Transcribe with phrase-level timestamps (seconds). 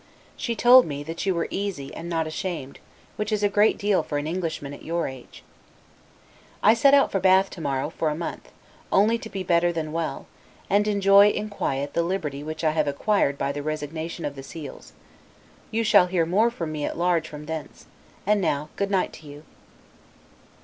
[0.35, 2.79] She told me, that you were easy, and not ashamed:
[3.17, 5.43] which is a great deal for an Englishman at your age.
[6.63, 8.51] I set out for Bath to morrow, for a month;
[8.91, 10.25] only to be better than well,
[10.71, 14.41] and enjoy, in, quiet, the liberty which I have acquired by the resignation of the
[14.41, 14.93] seals.
[15.69, 17.85] You shall hear from me more at large from thence;
[18.25, 19.43] and now good night to you.